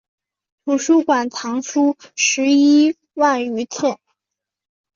[0.65, 3.99] 图书馆藏书十一万余册。